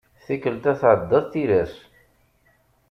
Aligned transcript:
Tikelt-a 0.25 0.73
tεeddaḍ 0.81 1.25
tilas. 1.31 1.73